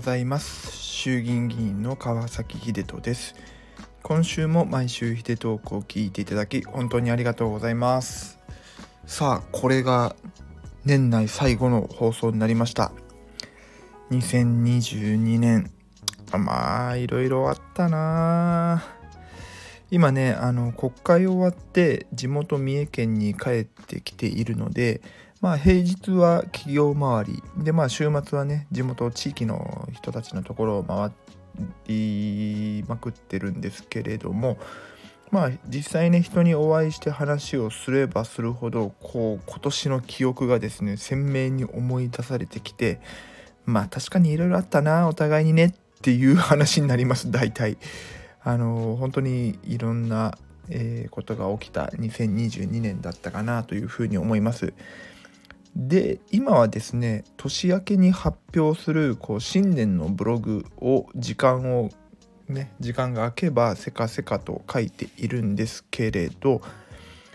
[0.00, 0.72] ございます。
[0.78, 3.34] 衆議院議員の川崎秀人です。
[4.02, 8.38] 今週も毎週秀トークを聞いていただき本当にありがとうございます。
[9.04, 10.16] さあこれが
[10.86, 12.92] 年内最後の放送になりました。
[14.10, 15.70] 2022年
[16.32, 18.82] まあいろいろあったな。
[19.90, 25.02] 今ねあの国会終わって地元三重県に帰ってきているので
[25.40, 31.10] まあ平日は企業周りでまあ週末はね地元地域の人たちのところを回
[31.86, 34.58] りまくってるんですけれども
[35.30, 43.00] まあ実際ね人にお会いして話をすればするほどこう今年の記憶がですね鮮明に思い出されてきて
[43.64, 47.78] まあ確かにいろいろあったなお互いにねっていう話になります大体。
[48.42, 50.36] あの本当にいろんな、
[50.70, 54.72] えー、ことが起きた2022年だったかなというふうに思います。
[55.76, 61.90] で今はですね年明けに発表するこう新年のブログを時間を
[62.48, 66.60] ね時間が空けばせかせかと書いているんですけれど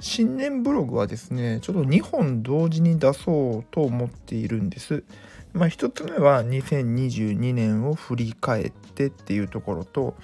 [0.00, 5.04] 新年ブログはですねちょっと2本同時に出そうと思っているんです。
[5.52, 10.14] まあ、1つ目は2022年を振り返ってっていうところと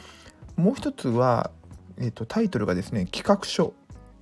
[0.57, 1.51] もう一つは、
[1.97, 3.73] えーと、タイトルがですね企画書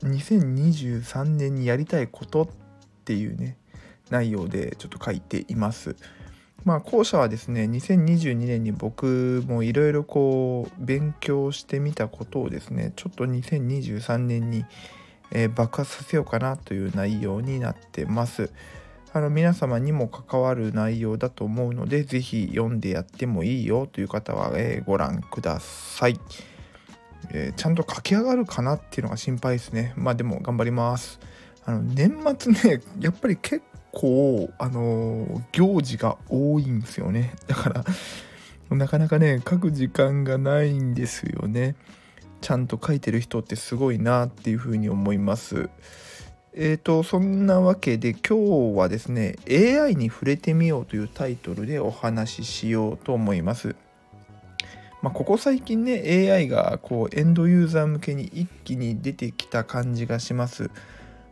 [0.05, 2.49] 2023年にやりたいことっ
[3.05, 3.57] ていうね
[4.11, 5.97] 内容でちょっと書いています。
[6.65, 14.67] まあ後者はですね2022年に僕もいろいろこう勉強してみたことをですねちょっと2023年に、
[15.31, 18.51] えー、爆発させようかなという内容になってます。
[19.13, 26.21] あの皆様にも関わる内容だと思うので是非読んでやってもいいよという方は、えー、ご覧ください、
[27.33, 31.19] えー、ちゃんと書き上がるかなっていうのが心配ですねまあでも頑張ります
[31.65, 37.85] あの年末ねやっぱり結構構あの行事が多いんですよねだから
[38.77, 41.75] なかなかね書く時間がないんですよね
[42.41, 45.69] ちゃんと書いてる人ってすごいなっていうふうに思います
[46.53, 53.77] えーと、そんなわけで今日はですね AI に触れてみようというタイトルでお話ししようと思います。
[55.01, 60.71] まあ、ここ最近ね AI がこうエンドユーザー向けに一気に出てきた感じがします。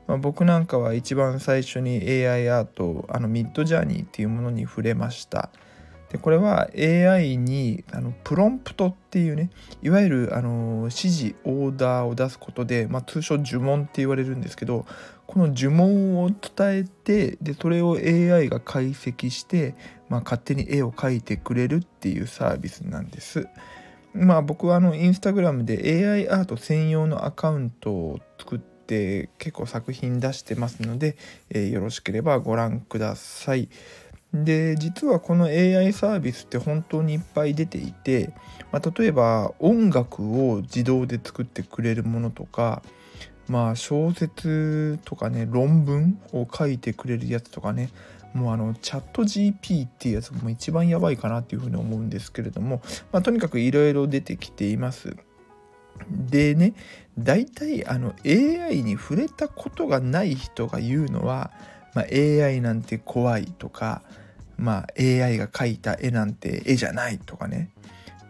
[0.08, 5.50] まあ、僕なんかは一番最初に AI アートあのミッドジャーニーっていうものに触れました。
[6.10, 9.50] でこれは AI にあのプロンプトっていうね
[9.82, 14.86] いわゆるあの指示オーダーを出すことで、まあ、通称呪文って言われるんですけど
[15.26, 16.38] この呪文を伝
[16.78, 19.74] えてでそれを AI が解析して、
[20.08, 23.46] まあ、勝手に絵を描いてくれるっていうサービスなんです。
[24.14, 31.16] まあ僕はあのインスタグラムで AI アート専用のアカウントを作ってて結構作品出してますので、
[31.50, 33.68] えー、よろしければご覧ください。
[34.32, 38.32] で実はこの AI サービスって本当にいっぱい出ていて、
[38.72, 42.82] まあ、例えば音楽を自動で作ってくれるものとか
[43.48, 47.88] まあ小説とかね論文を書いてくれるやつとかね
[48.34, 55.16] もうあのチャット GP っていうやつも一番やばいかなっていうふうに思うんですけれども、まあ、とにかくいろいろ出てきています。
[56.10, 56.74] でね
[57.18, 61.50] 大体あの AI に触れたことがない人が言うのは
[61.94, 64.02] まあ、AI なんて怖いとか、
[64.56, 67.70] まあ、AI が描いた絵なんて絵じゃないとかね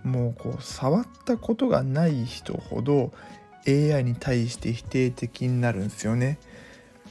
[0.04, 3.12] もうこう触ったことがない人ほど
[3.66, 6.38] AI に対して否定的になるんですよね。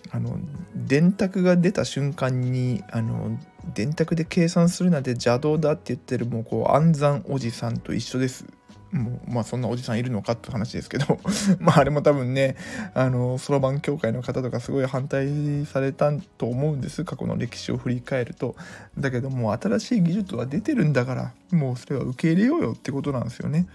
[0.09, 0.39] あの
[0.73, 3.37] 電卓が出た瞬間にあの
[3.75, 8.45] 電卓で計算するなんて邪道だって言ってるもうこう暗算おじさんと一緒です
[8.91, 11.19] もうまあそんなおじさんいるのかって話ですけど
[11.59, 12.55] まああれも多分ね
[12.93, 18.55] あのそろばん協会の方とかすごい反対されたと思うんです過去の歴史を振り返ると
[18.97, 23.67] だけどもう新しい技術は出てるんだからもうそれは受け入れようよってことなんですよね。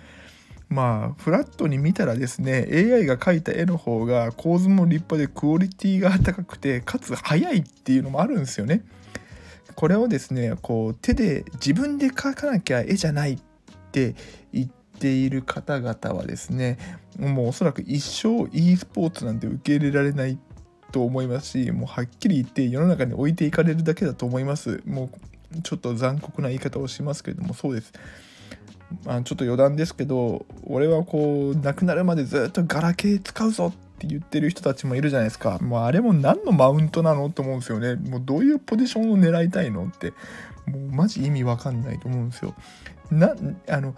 [0.68, 8.82] まあフラットに見たらですね AI が描いた絵の方が構図も立派でクオリティが高くてかつ早いっていうのもあるんですよね。
[9.74, 13.38] これをですねこう手で自分で描かなきゃ絵じゃないっ
[13.92, 14.14] て
[15.02, 16.78] ている方々はですね
[17.18, 20.38] もうおそらく一生 e スポーツなんて受け入れられない
[20.92, 24.80] と思いますしもうはっきり言って世の中に置いていかれるだけだと思います。
[24.86, 25.10] も
[25.56, 27.92] うちょっと残酷な言い方をしますけれどもそうです。
[29.04, 35.58] まあ、ちょっと余談ですけど俺はこう亡くなるまでずっとガラケー使うぞって言ってる人たちもいるじゃないですか。
[35.60, 37.96] もうあれも何のマウントなのと思うんですよね。
[37.96, 40.12] もうどういうポジションを狙いたいのって
[40.66, 42.54] もうマジ意味わかんないと思うんですよ。
[43.10, 43.34] な
[43.68, 43.94] あの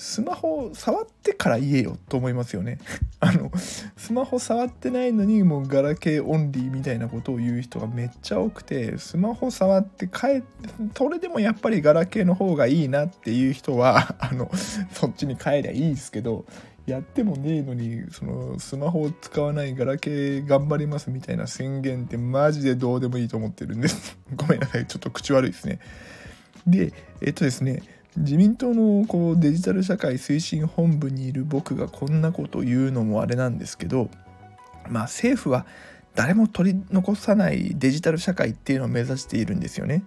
[0.00, 2.78] スマホ触ってから言えよと思いますよね。
[3.18, 3.50] あの
[3.96, 10.46] スマホ触ってないのにもうガラケーオンリーみたいなことを言う人がめっちゃ多くてスマホ触って帰って
[10.96, 14.48] それでもやっぱりガラケーの方がいいなっていう人は あの
[14.92, 16.44] そっちに帰りゃいいですけど
[16.86, 24.16] やってもねえのにそのスマホを使わないガラケー頑張りますみたいな宣言ってマジでどうでもいいと思ってるんです。
[24.36, 24.86] ごめんなさい。
[24.86, 25.80] ちょっと口悪いですね。
[26.68, 27.82] でえっとですね
[28.18, 34.10] 自民党のこうデジタル社会推進本部にいる僕がこんなこと言うのもあれなんですけど
[34.88, 35.66] まあ政府は
[36.14, 40.02] 誰も取り残さないデジタル社会っていうのを目指しているんですよね。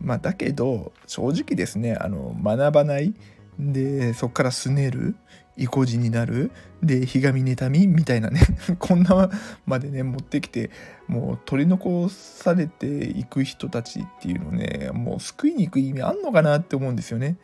[0.00, 3.14] まあ、だけど正直ですねあの学ばない
[3.60, 5.14] でそこからすねる
[5.56, 6.50] 意固地になる
[6.82, 8.40] でひがみ妬みみたいなね
[8.78, 9.30] こんな
[9.66, 10.70] までね持ってきて
[11.06, 17.36] もう取り残されていく人たちっていうのねもう救いに行く意味あんのかなって思うんですよね。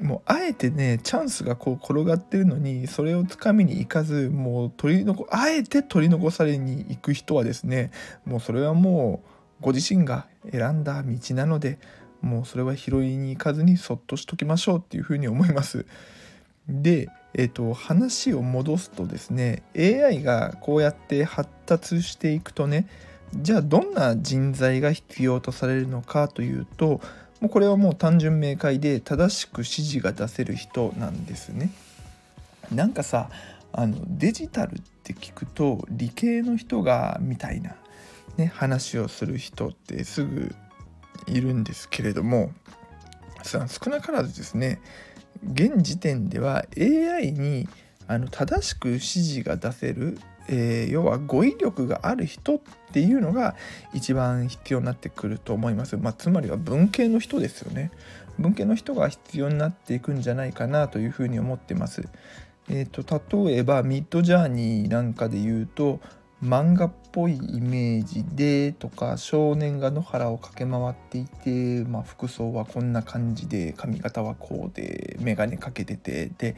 [0.00, 7.90] もうあえてねチャンスがこう転がってるのにそれをつかみに行かずもう取り残あえて取り残されに行く人はですね
[8.24, 9.22] もうそれはも
[9.60, 11.78] うご自身が選んだ道なので
[12.22, 15.84] もうそれは拾いに行かずにそっとしときましょうっていうふうに思います。
[16.68, 22.86] で、えーと、話を戻すとですね AI がこうやって発達していくとね
[23.34, 27.00] じゃあどんな人材が必要とされるのかというと
[27.40, 31.72] もうこれはもう単純明快で正しく指示が出せる人なんですね。
[32.72, 33.30] なんかさ
[33.72, 37.74] あのデジタルって聞くと理系の人がみたいな、
[38.36, 40.54] ね、話をする人ってすぐ
[41.26, 42.52] いるんですけれども
[43.44, 44.80] 少なからずですね
[45.44, 47.68] 現時点では AI に
[48.06, 52.60] あの正しく指示が出せる、えー、要は語彙力がある人っ
[52.92, 53.56] ていうのが
[53.94, 55.96] 一番必要になってくると思います。
[55.96, 57.90] まあ、つまりは文系の人ですよね。
[58.38, 62.08] 文系の人が必要になっていくんじゃないかなというふうに思ってます。
[62.68, 66.00] えーと、例えばミッドジャーニーなんかで言うと
[66.42, 76.56] 漫画っぽいイメージでとか少年が野原を駆け回っていて、まあ、服装はこんな感じで髪型はこうで眼鏡かけててで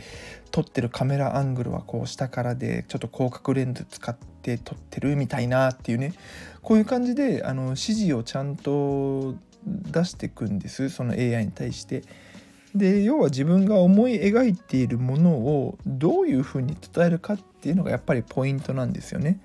[0.51, 6.15] 撮ってるカメラアングルはこう下からでちょっと広角レンズ使って撮ってるみたいなっていうね
[6.63, 9.35] こういう感じであの指示をちゃんと
[9.67, 12.03] 出していくんですその AI に対して。
[12.75, 19.39] で要は自分が思い描いているものをどういうふうに伝えるかっていうのがやっぱりポイントなんですよね。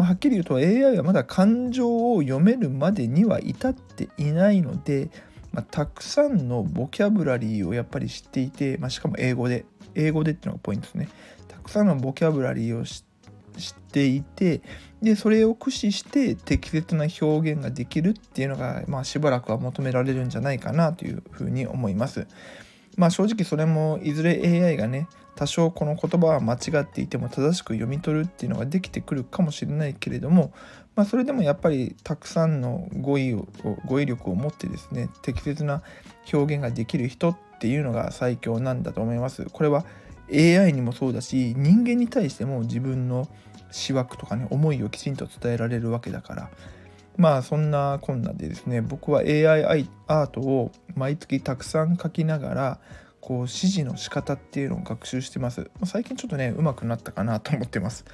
[0.00, 5.10] まあ、はっきり言うと AI はまだ感情を読めるまでには至っていないので、
[5.52, 11.10] まあ、たくさんのボキャブラリーをやっぱり知っていて、まあ、しかも英語で英語でっていうのがポイントですね
[11.48, 14.62] たくさんのボキャブラリーを知っていて
[15.02, 22.26] でそれを駆使して適切な表現ができるっていうのが、まあ、しばらくは求められるんじゃないかなというふうに思います。
[23.00, 30.52] まあ正直それもいずれ AI がね多少この言葉は間違っていても正しく読み取るっていうのができてくるかもしれないけれども、
[30.96, 33.48] まあ、それでもやっぱりたくさんの語彙を
[33.86, 35.82] 語彙力を持ってですね適切な
[36.30, 39.46] 表現ができる人っていうのが最強なんだと思います。
[39.50, 39.86] これは
[40.30, 43.26] AI にもそうだし人間に対しても自分の
[43.88, 46.50] 思惑とかね思いをきちんと伝えられるわけだから
[47.20, 52.80] まあそんなこんなでですね僕は AI アートを毎月たくさん描きながら
[53.20, 55.70] こう指示の仕方っていうのを学習してます。
[55.84, 58.06] 最近ちょっとね、上手くなったかなと思ってます。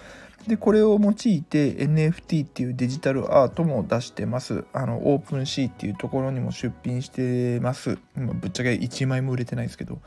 [0.49, 4.65] で、これを用いて NFT っていうデジタルアートも出してます。
[4.73, 7.99] あの、オープンシーっていうところにも出品してます。
[8.17, 10.01] ぶっちゃけ1枚も売れてないですけど。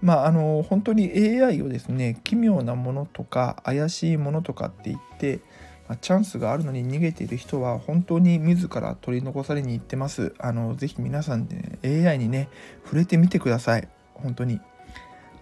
[0.00, 5.40] まあ、あの、本当に AI をですね、奇妙なものとか怪しいものとかって言って、
[5.88, 10.34] ま、チャンスがあるのに逃げている人は本当に自ら取り残されに行ってます。
[10.38, 12.48] あの、ぜひ皆さんで、ね、AI にね、
[12.84, 13.88] 触れてみてください。
[14.14, 14.60] 本当に。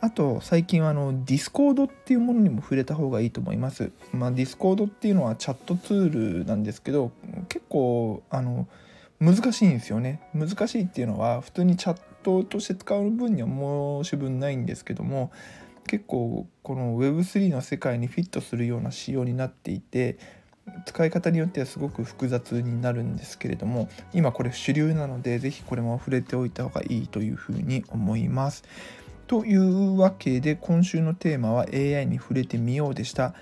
[0.05, 3.91] あと最近はあのディスコードっていうものにも触れた方がいいと思います。
[4.13, 7.11] まあ、ディスコードっていうのはチャットツールなんですけど
[7.49, 8.69] 結構あの
[9.19, 10.21] 難しいんですよね。
[10.35, 15.33] 難しいっていうのは普通にチャットとして使う分には申し分ないんですけども
[15.87, 20.19] 結構この Web3 の世界にフィットするような仕様になっていて
[20.87, 28.65] 使い方によってはすごく複雑になるんですけれども今これ主流なので是非これも触れておいた方がいいというふうに思います。
[29.27, 33.35] というわけで今週のテーマは AI に触れてみようでした。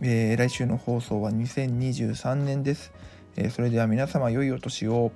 [0.00, 2.92] えー、来週の放送は2023年です。
[3.36, 5.12] えー、それでは皆様良いお年を。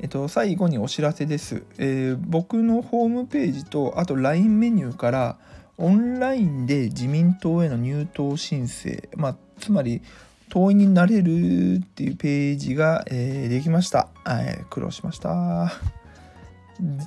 [0.00, 5.38] えっと、最後にお知らせです、えー、僕のホームページとあと LINE メニューから
[5.76, 10.02] オンラインで自民党への入党申請、まあ、つまり
[10.48, 15.72] 党員になれるっていうページが、えー、できました、えー、苦労しました。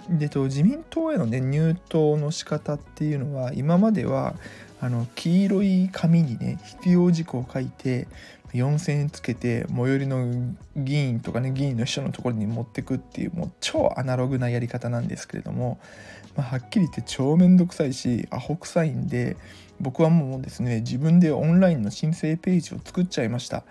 [0.09, 4.35] でと自民党への、ね、入党の仕方っていうのは今までは
[4.81, 8.07] あの黄色い紙にね必要事項を書いて
[8.53, 15.79] 4,000円つけて最寄りの議員とかね議員の秘書のところに持ってくっていうもう超アナログなやり方なんですけれども、
[16.35, 19.37] まあ、はっきり言って超めんどくさいしアホ臭いんで
[19.79, 23.63] 僕はもうですね自分でオンラインの申請ページを作っちゃいました。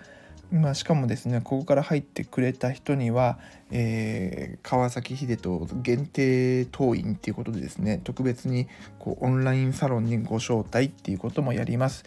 [0.51, 3.39] まあ、しかもですねここから入ってくれた人には、
[3.71, 8.67] えー、川崎秀人限定党員っていうことでですね特別に
[8.99, 12.03] こうオンラインサロンにご招待っていうこともやります。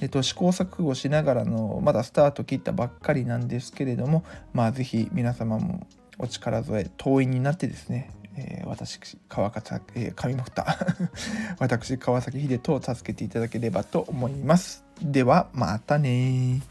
[0.00, 5.86] えっと、試行錯誤しながらのまだスタート切ったばっかりなんですけれどもまあ是非皆様も
[6.18, 8.98] お力添え党員になってですねえー、私
[9.28, 10.76] 川方、えー、上もった
[11.58, 14.84] 私川崎秀人を助けていただければと思います。
[15.00, 16.62] ではまたね